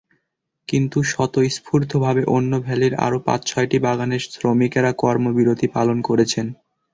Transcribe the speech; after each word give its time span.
কিন্তু 0.67 0.97
স্বতঃস্ফূর্তভাবে 1.11 2.21
অন্য 2.35 2.51
ভ্যালির 2.65 2.93
আরও 3.05 3.17
পাঁচ-ছয়টি 3.27 3.77
বাগানের 3.79 4.21
শ্রমিকেরা 4.31 4.91
কর্মবিরতি 5.01 5.67
পালন 5.75 5.97
করেছেন। 6.01 6.45